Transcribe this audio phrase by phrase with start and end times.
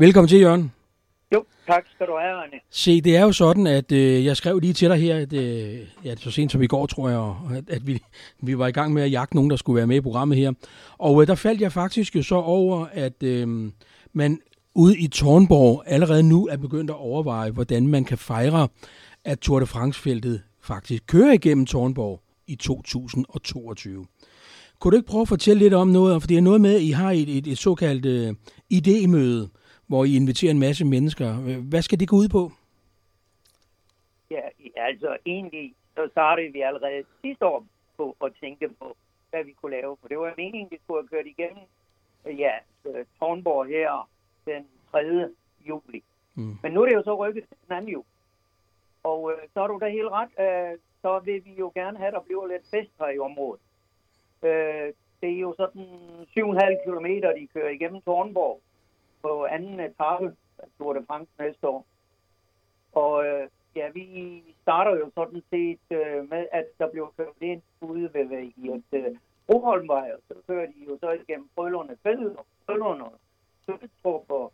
[0.00, 0.72] Velkommen til, Jørgen.
[1.34, 2.60] Jo, tak skal du have, Arne.
[2.70, 5.78] Se, det er jo sådan, at øh, jeg skrev lige til dig her, at, øh,
[6.04, 8.02] ja, så sent som i går, tror jeg, at, at vi,
[8.42, 10.52] vi var i gang med at jagte nogen, der skulle være med i programmet her.
[10.98, 13.72] Og øh, der faldt jeg faktisk jo så over, at øh,
[14.12, 14.40] man
[14.74, 18.68] ude i Tornborg allerede nu er begyndt at overveje, hvordan man kan fejre,
[19.24, 24.06] at Tour de France-feltet faktisk kører igennem Tornborg i 2022.
[24.78, 26.22] Kunne du ikke prøve at fortælle lidt om noget?
[26.22, 28.36] For det er noget med, at I har et, et, et såkaldt uh,
[28.72, 29.59] idémøde,
[29.90, 31.28] hvor I inviterer en masse mennesker.
[31.70, 32.42] Hvad skal det gå ud på?
[34.30, 34.44] Ja,
[34.76, 38.96] altså egentlig så startede vi allerede sidste år på at tænke på,
[39.30, 39.96] hvad vi kunne lave.
[40.00, 41.64] For det var meningen, vi skulle have kørt igennem
[42.44, 42.54] ja,
[43.18, 44.08] Tornborg her
[44.46, 45.28] den 3.
[45.68, 46.02] juli.
[46.34, 46.58] Mm.
[46.62, 47.90] Men nu er det jo så rykket til den 2.
[47.90, 48.04] juli.
[49.02, 50.32] Og øh, så har du da helt ret.
[50.44, 53.62] Øh, så vil vi jo gerne have, at der bliver lidt fest her i området.
[54.42, 54.88] Øh,
[55.20, 55.86] det er jo sådan
[56.38, 57.06] 7,5 km,
[57.38, 58.60] de kører igennem Tornborg
[59.22, 61.86] på anden etape af Tour de France næste år.
[62.92, 67.62] Og øh, ja, vi starter jo sådan set øh, med, at der bliver kørt ind
[67.80, 71.96] ude ved, ved i et øh, Broholmvej, og så kører de jo så igennem Frølunde
[72.02, 73.18] Fælde og Frølunde og
[73.66, 74.52] Sødstrup, og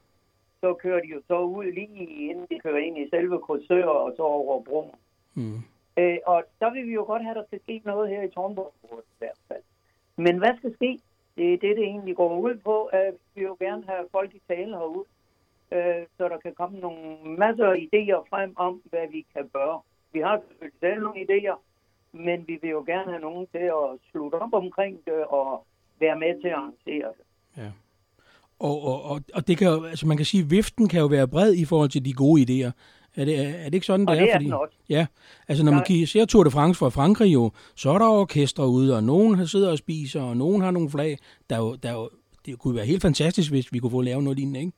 [0.61, 4.13] så kører de jo så ud lige inden de kører ind i selve Korsør og
[4.17, 4.91] så over broen.
[5.35, 5.61] Mm.
[5.99, 8.31] Øh, og der vil vi jo godt have, at der skal ske noget her i
[8.31, 9.63] Tornborg i hvert fald.
[10.17, 11.01] Men hvad skal ske?
[11.37, 12.85] Det er det, det egentlig går ud på.
[12.85, 15.05] At vi vil jo gerne have folk i tale herude,
[15.73, 19.81] øh, så der kan komme nogle masser af idéer frem om, hvad vi kan gøre.
[20.13, 21.57] Vi har selvfølgelig selv nogle idéer,
[22.13, 25.67] men vi vil jo gerne have nogen til at slutte op omkring det og
[26.01, 27.25] være med til at arrangere det.
[27.57, 27.71] Ja.
[28.59, 31.07] Og, og, og, og det kan jo, altså man kan sige, at viften kan jo
[31.07, 32.71] være bred i forhold til de gode idéer.
[33.17, 34.21] Er det, er det ikke sådan, det og er?
[34.21, 34.77] det er fordi, også.
[34.89, 35.07] Ja,
[35.49, 38.69] altså når man kigger, ser Tour de France fra Frankrig jo, så er der orkestre
[38.69, 41.19] ude, og nogen sidder og spiser, og nogen har nogle flag.
[41.51, 42.11] Der er jo, der er jo,
[42.47, 44.73] det kunne være helt fantastisk, hvis vi kunne få lavet noget lignende, ikke?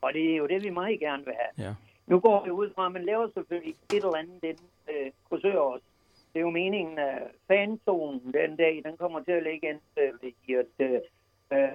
[0.00, 1.68] Og det er jo det, vi meget gerne vil have.
[1.68, 1.74] Ja.
[2.06, 4.56] Nu går vi ud fra, at man laver selvfølgelig et eller andet den
[4.90, 5.84] øh, kursør også.
[6.32, 10.30] Det er jo meningen, at fanzonen den dag, den kommer til at ligge ind øh,
[10.48, 11.00] i et øh,
[11.52, 11.68] øh,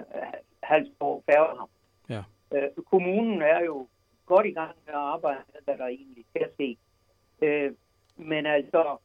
[0.62, 1.70] Halsborg Færgehavn.
[2.08, 2.22] Ja.
[2.54, 3.86] Øh, kommunen er jo
[4.34, 6.70] godt i gang med at arbejde med, hvad der egentlig skal ske.
[7.42, 7.72] Øh,
[8.16, 8.96] men altså,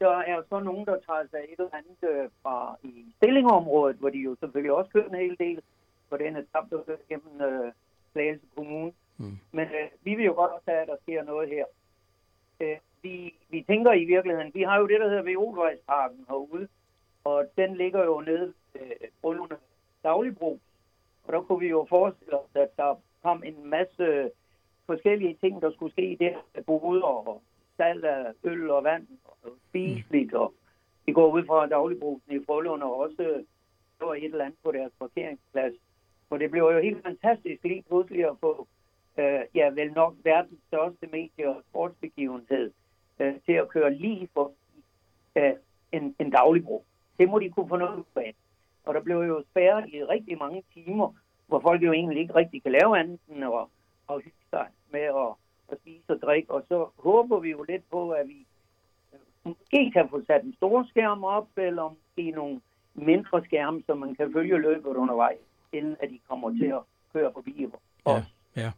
[0.00, 4.10] der er så nogen, der tager sig et eller andet øh, fra i stillingområdet, hvor
[4.10, 5.62] de jo selvfølgelig også kører en hel del
[6.10, 7.72] på den etape, der kører gennem øh,
[8.12, 8.92] Slagelse Kommune.
[9.18, 9.38] Mm.
[9.52, 11.64] Men øh, vi vil jo godt også have, at der sker noget her.
[12.60, 16.68] Øh, vi, vi tænker i virkeligheden, vi har jo det, der hedder Veolvejsparken herude,
[17.24, 19.56] og den ligger jo nede øh, under
[20.04, 20.60] Dagligbro.
[21.24, 22.94] Og der kunne vi jo forestille os, at der
[23.26, 24.30] kom en masse
[24.86, 26.62] forskellige ting, der skulle ske der.
[26.66, 27.42] Boder og
[27.76, 29.36] salg af øl og vand og
[29.68, 30.34] spiseligt.
[30.34, 30.54] Og
[31.06, 33.44] vi går ud fra dagligbrusen i Frølund og også
[33.98, 35.74] så et eller andet på deres parkeringsplads.
[36.28, 38.66] For det blev jo helt fantastisk lige pludselig at få,
[39.18, 42.70] øh, ja vel nok verdens største medie- og sportsbegivenhed
[43.18, 44.52] øh, til at køre lige for
[45.36, 45.52] øh,
[45.92, 46.84] en, en dagligbro.
[47.18, 48.34] Det må de kunne få noget af.
[48.84, 51.12] Og der blev jo spærret i rigtig mange timer,
[51.46, 53.66] hvor folk jo egentlig ikke rigtig kan lave andet end at,
[54.10, 55.30] at hygge sig med at,
[55.70, 56.50] at spise og drikke.
[56.50, 58.46] Og så håber vi jo lidt på, at vi
[59.44, 62.60] måske kan få sat en stor skærm op, eller måske nogle
[62.94, 65.38] mindre skærme, så man kan følge løbet undervejs,
[65.72, 67.66] inden at de kommer til at køre forbi
[68.06, 68.24] Ja,
[68.56, 68.70] ja.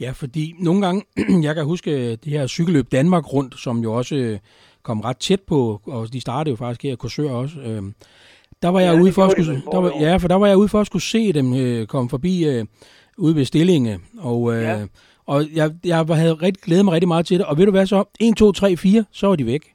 [0.00, 1.04] Ja, fordi nogle gange,
[1.46, 4.38] jeg kan huske det her cykelløb Danmark rundt, som jo også øh,
[4.82, 7.60] kom ret tæt på, og de startede jo faktisk her i Korsør også.
[7.60, 7.82] Øh,
[8.62, 10.56] der var jeg ja, ude for at skulle, der var, ja, for der var jeg
[10.56, 12.64] ude for at skulle se dem øh, komme forbi øh,
[13.18, 14.86] ude ved Stillinge, og, øh, ja.
[15.26, 17.86] og jeg, jeg havde rigtig, glædet mig rigtig meget til det, og ved du hvad
[17.86, 18.04] så?
[18.20, 19.74] 1, 2, 3, 4, så var de væk.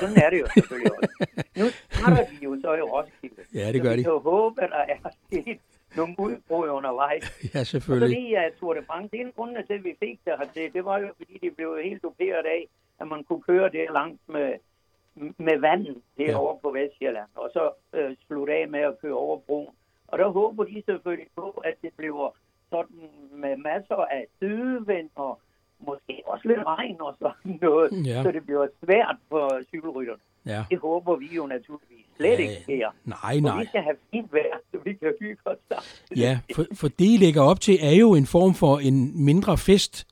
[0.00, 1.08] Sådan er det jo selvfølgelig også.
[1.56, 3.42] Nu starter de jo så i Roskilde.
[3.60, 4.04] Ja, det gør de.
[4.04, 5.58] Så vi kan håbe, at der er sket
[5.96, 7.24] nogle udbrud undervejs.
[7.54, 8.16] ja, selvfølgelig.
[8.16, 10.32] Og fordi at Tour de France, det er en grund til, at vi fik det
[10.38, 12.62] her, det var jo fordi, de blev helt duperet af,
[13.00, 14.48] at man kunne køre det langt med
[15.38, 16.60] med vandet derovre ja.
[16.62, 19.74] på Vestjylland, og så øh, slutte af med at køre over broen.
[20.08, 22.34] Og der håber de selvfølgelig på, at det bliver
[22.70, 25.40] sådan med masser af sydevind og
[25.80, 28.22] måske også lidt regn og sådan noget, ja.
[28.22, 30.20] så det bliver svært for cykelrytterne.
[30.46, 30.64] Ja.
[30.70, 32.88] Det håber vi jo naturligvis slet ja, ikke sker.
[33.04, 33.52] Nej, nej.
[33.52, 36.18] For vi skal have fint vejr, så vi kan hygge os sammen.
[36.24, 39.58] Ja, for, for det, I lægger op til, er jo en form for en mindre
[39.58, 40.06] fest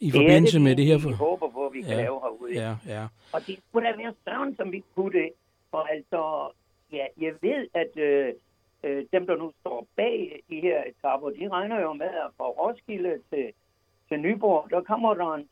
[0.00, 0.98] i forbindelse det, med det her.
[0.98, 2.52] Vi håber vi kan ja, lave herude.
[2.64, 3.04] Ja, ja.
[3.34, 5.30] Og det skulle da være sådan, som vi kunne det.
[5.70, 6.50] For altså,
[6.92, 8.34] ja, jeg ved, at øh,
[8.84, 12.44] øh, dem, der nu står bag de her etapper, de regner jo med, at fra
[12.44, 13.46] Roskilde til,
[14.08, 15.48] til Nyborg, der kommer der en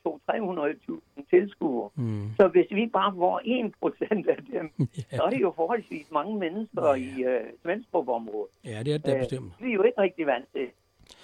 [1.19, 1.91] 200-300.000 tilskuere.
[1.95, 2.31] Mm.
[2.37, 4.71] Så hvis vi bare får 1 procent af dem,
[5.13, 5.17] ja.
[5.17, 6.95] så er det jo forholdsvis mange mennesker ja.
[6.95, 8.53] i øh, Svendstrup-området.
[8.65, 9.53] Ja, det er det øh, bestemt.
[9.61, 10.69] Vi er jo ikke rigtig vant til.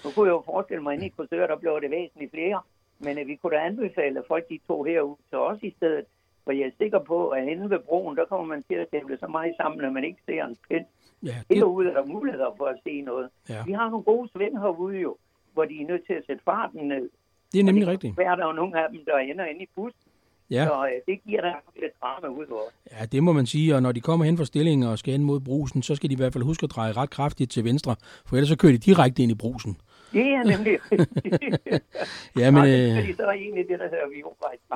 [0.03, 2.61] Nu kunne jeg jo forestille mig, at i Korsør, der blev det væsentligt flere.
[2.99, 6.05] Men uh, vi kunne da anbefale, at folk de tog herud til os i stedet.
[6.43, 9.17] For jeg er sikker på, at inde ved broen, der kommer man til at stemme
[9.17, 10.85] så meget sammen, at man ikke ser en pind.
[11.23, 11.57] Ja, det...
[11.57, 13.29] Herude er der muligheder for at se noget.
[13.49, 13.63] Ja.
[13.65, 15.17] Vi har nogle gode svend herude jo,
[15.53, 17.09] hvor de er nødt til at sætte farten ned.
[17.53, 18.17] Det er nemlig rigtigt.
[18.17, 20.01] Der er der jo nogle af dem, der ender inde i bussen.
[20.49, 20.65] Ja.
[20.65, 22.69] Så øh, det giver der lidt drama ud over.
[22.91, 25.23] Ja, det må man sige, og når de kommer hen fra stillingen og skal ind
[25.23, 27.95] mod brusen, så skal de i hvert fald huske at dreje ret kraftigt til venstre,
[28.25, 29.77] for ellers så kører de direkte ind i brusen.
[30.13, 30.73] Det er nemlig
[32.41, 32.63] ja, men...
[33.07, 34.23] de så egentlig det, der hedder vi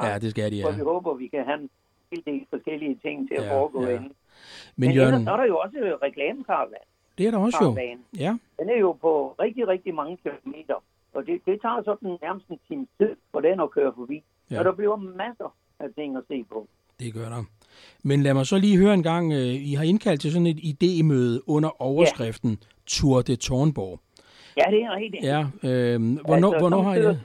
[0.08, 0.66] Ja, det skal de, ja.
[0.66, 1.70] For vi håber, vi kan have en
[2.12, 3.96] hel del forskellige ting til at ja, foregå ja.
[3.96, 4.08] inde.
[4.08, 4.14] Men,
[4.76, 5.24] men Jørgen...
[5.26, 6.86] så er der jo også reklamekaravan.
[7.18, 7.78] Det er der også jo.
[8.18, 8.38] Ja.
[8.60, 10.84] Den er jo på rigtig, rigtig mange kilometer.
[11.14, 14.24] Og det, det tager sådan nærmest en time tid for den at køre forbi.
[14.52, 14.60] Ja.
[14.60, 16.68] Og der bliver masser af ting at se på.
[17.00, 17.44] Det gør der.
[18.04, 20.60] Men lad mig så lige høre en gang, øh, I har indkaldt til sådan et
[20.60, 22.68] idémøde under overskriften ja.
[22.88, 24.00] Tour de Tornborg.
[24.58, 25.24] Ja, det er rigtigt.
[25.24, 27.24] Ja, øh, hvornår, altså, hvornår har I det?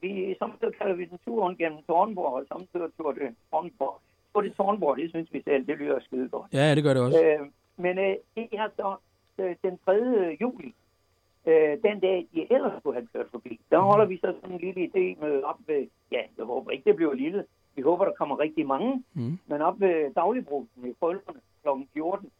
[0.00, 4.00] Vi, samtidig kalder vi den turen gennem Tornborg, og samtidig Tour de Tornborg.
[4.32, 6.52] Tour de Tornborg, det synes vi selv, det lyder skide godt.
[6.52, 7.24] Ja, det gør det også.
[7.24, 7.40] Øh,
[7.76, 8.96] men øh, det er så
[9.38, 9.92] øh, den 3.
[10.40, 10.74] juli,
[11.46, 13.60] øh, den dag, de ellers skulle have kørt forbi.
[13.70, 13.86] Der mhm.
[13.86, 16.96] holder vi så sådan en lille idé med op ved, ja, jeg håber ikke, det
[16.96, 17.44] bliver lille.
[17.76, 19.38] Vi håber, der kommer rigtig mange, mm.
[19.46, 21.68] men op ved dagligbrusen i Frølerne kl.
[21.92, 22.30] 14,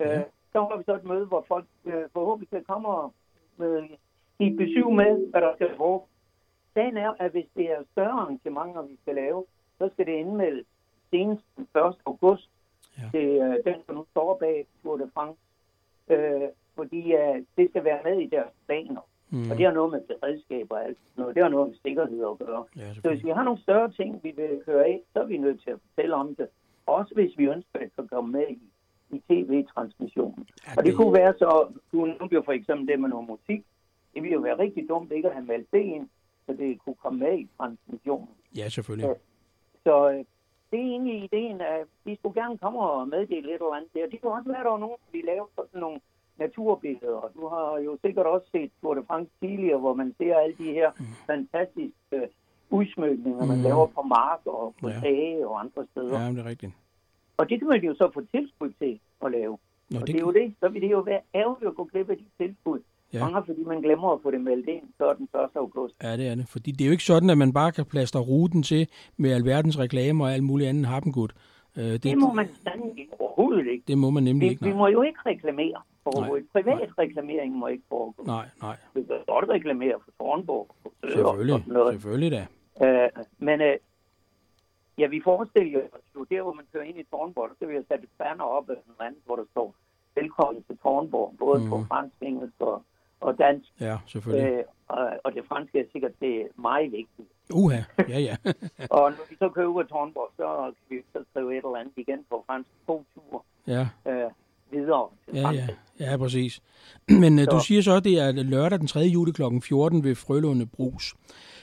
[0.00, 0.22] øh, ja.
[0.52, 3.12] så holder vi så et møde, hvor folk øh, forhåbentlig kan komme og
[3.58, 3.82] med,
[4.38, 6.08] i besøg med, hvad der skal foregå.
[6.74, 9.44] Sagen er, at hvis det er større arrangementer, vi skal lave,
[9.78, 10.66] så skal det indmeldes
[11.10, 11.94] senest den 1.
[12.06, 12.50] august
[12.98, 13.08] ja.
[13.12, 15.40] til øh, den, der nu står bag Tour de France.
[16.08, 19.00] Øh, fordi uh, det skal være med i deres planer.
[19.30, 19.50] Mm.
[19.50, 21.34] Og det har noget med beredskab og alt noget.
[21.34, 22.64] Det har noget med sikkerhed at gøre.
[22.76, 25.38] Ja, så hvis vi har nogle større ting, vi vil køre af, så er vi
[25.38, 26.48] nødt til at fortælle om det.
[26.86, 28.62] Også hvis vi ønsker at komme med i,
[29.10, 30.46] i tv-transmissionen.
[30.66, 33.64] Ja, og det, kunne være så, du nævnte jo for eksempel det med noget musik.
[34.14, 36.08] Det ville jo være rigtig dumt ikke at have meldt det ind,
[36.46, 38.28] så det kunne komme med i transmissionen.
[38.56, 39.08] Ja, selvfølgelig.
[39.08, 39.18] Så,
[39.84, 40.24] så øh,
[40.70, 44.06] det er egentlig ideen, at vi skulle gerne komme og meddele et eller andet der.
[44.10, 46.00] Det kunne også være, at der var nogen, vi lavede sådan nogle
[46.38, 47.30] naturbilleder.
[47.36, 50.72] Du har jo sikkert også set Tour de France tidligere, hvor man ser alle de
[50.72, 51.04] her mm.
[51.26, 52.28] fantastiske
[52.70, 53.48] udsmykninger, mm.
[53.48, 55.00] man laver på mark og på ja.
[55.00, 56.20] tage og andre steder.
[56.20, 56.72] Ja, det er rigtigt.
[57.36, 59.58] Og det kan man jo så få tilskud til at lave.
[59.90, 60.54] Nå, og det, det er jo det.
[60.60, 62.80] Så vil det jo være ærgerligt at gå glip af de tilskud.
[63.12, 63.20] Ja.
[63.24, 65.48] Mange fordi man glemmer at få det meldt ind, så er den 1.
[65.54, 65.94] august.
[66.02, 66.48] Ja, det er det.
[66.48, 69.78] Fordi det er jo ikke sådan, at man bare kan plaster ruten til med alverdens
[69.78, 71.28] reklamer og alt muligt andet happengud.
[71.76, 73.84] Øh, det, det må man sandelig overhovedet ikke.
[73.88, 74.62] Det må man nemlig vi, ikke.
[74.62, 74.72] Nej.
[74.72, 75.82] Vi må jo ikke reklamere.
[76.52, 76.88] Privat nej.
[76.98, 78.22] reklamering må ikke foregå.
[78.26, 78.76] Nej, nej.
[78.94, 80.66] Vi kan godt reklamere for Tornborg.
[80.82, 81.92] For selvfølgelig, og noget.
[81.92, 82.46] selvfølgelig da.
[82.80, 83.66] Uh, men uh,
[84.98, 87.72] ja, vi forestiller os jo, der hvor man kører ind i Tornborg, der skal vi
[87.74, 89.74] have sat et banner op af den anden, hvor der står
[90.14, 91.68] velkommen til Tornborg, både mm.
[91.68, 92.82] på fransk, engelsk og,
[93.20, 93.70] og dansk.
[93.80, 94.58] Ja, selvfølgelig.
[94.58, 97.28] Uh, og, og det franske er sikkert det meget vigtigt.
[97.54, 98.36] Uha, ja, ja.
[98.96, 101.76] og når vi så kører ud af Tornborg, så kan vi så skrive et eller
[101.76, 103.40] andet igen på fransk to ture.
[103.66, 103.88] Ja.
[104.04, 104.32] Uh,
[104.70, 105.08] videre.
[105.34, 105.66] Ja, ja.
[106.00, 106.60] ja, præcis.
[107.22, 107.50] Men øh, så.
[107.50, 109.00] du siger så, at det er lørdag den 3.
[109.00, 109.42] juli kl.
[109.62, 111.14] 14 ved Frølunde Brus.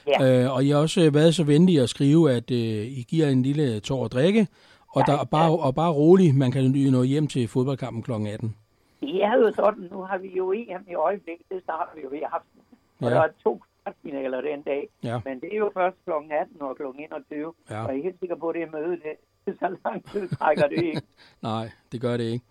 [0.06, 0.44] Ja.
[0.44, 2.58] Øh, og I har også øh, været så venlige at skrive, at øh,
[3.00, 4.46] I giver en lille tår at drikke,
[4.88, 5.24] og, ja, der, ja.
[5.24, 8.12] bare, og bare rolig, man kan nå hjem til fodboldkampen kl.
[8.12, 8.56] 18.
[9.02, 9.88] Ja, jo sådan.
[9.90, 11.46] Nu har vi jo EM i øjeblikket.
[11.50, 12.60] Det starter vi jo ved aften.
[13.00, 13.14] Og ja.
[13.14, 14.88] der er to kvartfinaler den dag.
[15.02, 15.20] Ja.
[15.24, 16.10] Men det er jo først kl.
[16.10, 16.82] 18 og kl.
[16.98, 17.52] 21.
[17.70, 17.84] Ja.
[17.84, 18.90] Og jeg er helt sikker på, at det er møde.
[18.90, 19.14] Det,
[19.60, 21.02] så lang tid trækker det ikke.
[21.42, 22.44] Nej, det gør det ikke.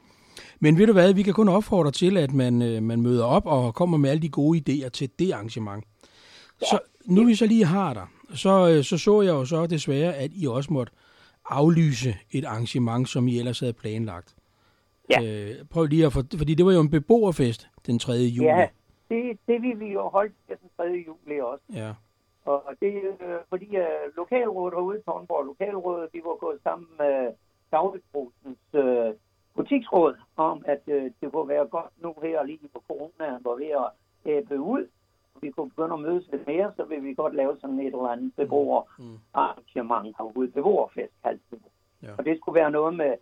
[0.59, 3.45] Men ved du hvad, vi kan kun opfordre til, at man, øh, man møder op
[3.45, 5.83] og kommer med alle de gode idéer til det arrangement.
[6.61, 6.65] Ja.
[6.65, 10.13] Så nu vi så lige har der, så, øh, så så jeg jo så desværre,
[10.15, 10.93] at I også måtte
[11.49, 14.35] aflyse et arrangement, som I ellers havde planlagt.
[15.09, 15.21] Ja.
[15.23, 18.13] Øh, prøv lige at for, fordi det var jo en beboerfest den 3.
[18.13, 18.47] juli.
[18.47, 18.67] Ja,
[19.09, 20.83] det, det vil vi jo holde den 3.
[20.83, 21.63] juli også.
[21.73, 21.93] Ja.
[22.45, 27.33] Og det er fordi uh, lokalrådet herude i Tornborg, lokalrådet, vi var gået sammen med
[27.71, 29.09] Dagligbrugsens uh,
[29.55, 33.69] butiksråd om, at øh, det kunne være godt nu her lige på corona, hvor vi
[33.69, 33.93] er
[34.25, 34.87] æbbe ud,
[35.35, 37.85] og vi kunne begynde at mødes lidt mere, så vil vi godt lave sådan et
[37.85, 40.13] eller andet beboerarrangement mm.
[40.17, 41.71] herude, beboerfest kaldte det.
[42.03, 42.11] Ja.
[42.17, 43.13] Og det skulle være noget med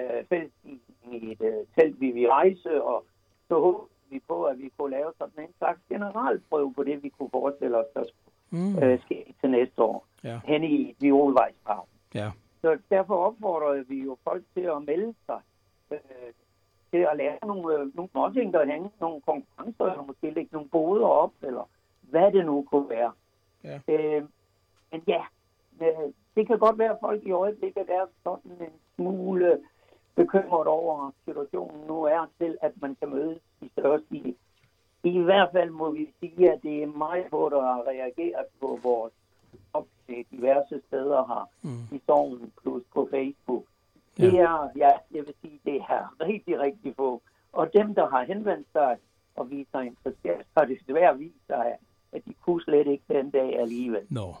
[0.00, 3.04] øh, fælles i et øh, telt, vi vil rejse, og
[3.48, 7.08] så håber vi på, at vi kunne lave sådan en slags generalprøve på det, vi
[7.08, 8.78] kunne forestille os, der skulle mm.
[8.82, 10.40] øh, ske til næste år, ja.
[10.44, 11.86] hen i Violvejspark.
[12.14, 12.30] Ja.
[12.60, 15.40] Så derfor opfordrede vi jo folk til at melde sig
[15.90, 16.32] øh,
[16.90, 21.06] til at lære nogle, øh, nogle småting derhen, nogle konkurrencer, eller måske lægge nogle boder
[21.06, 21.68] op, eller
[22.00, 23.12] hvad det nu kunne være.
[23.64, 23.80] Ja.
[23.88, 24.22] Øh,
[24.92, 25.22] men ja,
[25.80, 29.60] øh, det kan godt være, at folk i øjeblikket er sådan en smule
[30.16, 34.34] bekymret over situationen nu er til, at man kan mødes i større stil.
[35.02, 38.78] I hvert fald må vi sige, at det er mig, hvor der har reageret på
[38.82, 39.12] vores
[39.72, 41.96] opslag diverse steder her mm.
[41.96, 43.64] i Sognen plus på Facebook.
[44.16, 44.38] Det ja.
[44.38, 47.22] er, ja, jeg vil sige, det er rigtig, rigtig få.
[47.52, 48.96] Og dem, der har henvendt sig
[49.36, 51.76] og vist sig interesseret, har det svært vist sig,
[52.12, 54.06] at de kunne slet ikke den dag alligevel.
[54.10, 54.32] Nå, no.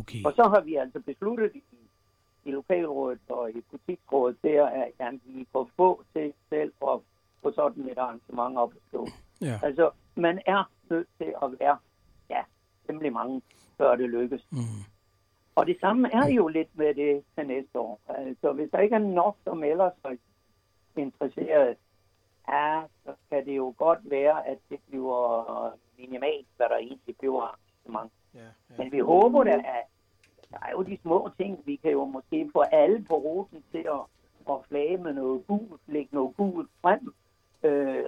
[0.00, 0.22] okay.
[0.24, 1.62] Og så har vi altså besluttet i,
[2.44, 4.66] i lokalrådet og i butiksrådet der,
[4.98, 6.98] at, vi får få til selv at
[7.42, 9.06] få sådan et arrangement op at stå.
[9.40, 9.60] Ja.
[9.62, 11.78] Altså, man er nødt til at være,
[12.30, 12.42] ja,
[12.86, 13.42] temmelig mange,
[13.78, 14.46] før det lykkes.
[14.50, 14.58] Mm.
[15.54, 18.00] Og det samme er jo lidt med det til næste år.
[18.08, 19.92] Altså, hvis der ikke er nok, som ellers
[20.96, 21.76] er interesseret,
[22.48, 27.42] ja, så kan det jo godt være, at det bliver minimalt, hvad der egentlig bliver
[27.42, 28.12] arrangement.
[28.34, 28.76] Ja, ja.
[28.78, 29.86] Men vi håber da, at
[30.50, 33.78] der er jo de små ting, vi kan jo måske få alle på ruten til
[33.78, 34.00] at,
[34.50, 37.14] at flage med noget gult, lægge noget gult frem,
[37.62, 38.04] øh,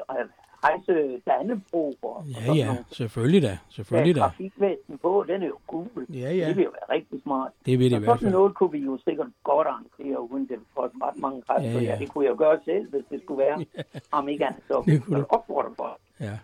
[0.62, 1.94] hejse Dannebro.
[2.02, 2.84] Og, ja, ja, nogle.
[2.92, 3.58] selvfølgelig da.
[3.68, 4.20] Selvfølgelig da.
[4.20, 6.06] Trafikvæsen på, den er jo cool.
[6.08, 6.48] Ja, ja.
[6.48, 7.52] Det vil jo være rigtig smart.
[7.66, 8.30] Det vil det i hvert fald.
[8.30, 11.70] noget kunne vi jo sikkert godt arrangere, uden det for ret mange kræfter.
[11.70, 11.92] Ja, ja.
[11.92, 13.58] ja, det kunne jeg gøre selv, hvis det skulle være.
[13.76, 13.82] Ja.
[14.12, 15.98] Om ikke andet, så det kunne opfordre for.
[16.20, 16.38] Ja.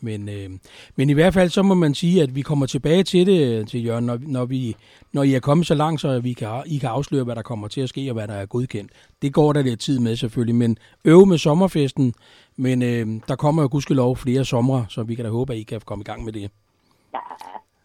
[0.00, 0.50] Men, øh,
[0.96, 3.84] men i hvert fald så må man sige, at vi kommer tilbage til det, til
[3.84, 4.76] Jørgen, når, når, vi,
[5.12, 7.68] når I er kommet så langt, så vi kan, I kan afsløre, hvad der kommer
[7.68, 8.92] til at ske, og hvad der er godkendt.
[9.22, 12.14] Det går der lidt tid med selvfølgelig, men øve med sommerfesten,
[12.56, 15.62] men øh, der kommer jo gudskelov flere somre, så vi kan da håbe, at I
[15.62, 16.50] kan komme i gang med det.
[17.14, 17.18] Ja,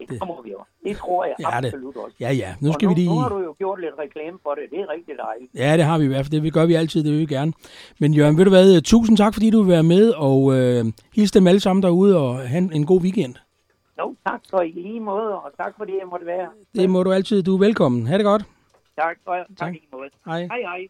[0.10, 0.60] det kommer vi jo.
[0.86, 2.03] Det tror jeg ja, absolut det.
[2.03, 2.15] også.
[2.20, 2.55] Ja, ja.
[2.62, 3.10] Nu skal nu, vi lige...
[3.10, 4.63] nu har du jo gjort lidt reklame for det.
[4.72, 5.51] Det er rigtig dejligt.
[5.55, 6.41] Ja, det har vi i hvert fald.
[6.41, 7.03] Det gør vi altid.
[7.03, 7.53] Det vil vi gerne.
[8.00, 8.81] Men Jørgen, ved du hvad?
[8.81, 12.39] Tusind tak, fordi du vil være med, og øh, hils dem alle sammen derude, og
[12.50, 13.36] have en god weekend.
[14.00, 16.48] Jo, tak for i lige måde, og tak fordi jeg måtte være.
[16.75, 17.43] Det må du altid.
[17.43, 18.08] Du er velkommen.
[18.08, 18.43] Ha' det godt.
[18.98, 19.70] Tak, og tak, tak.
[19.70, 20.10] i lige måde.
[20.25, 20.41] Hej.
[20.41, 20.88] Hej, hej.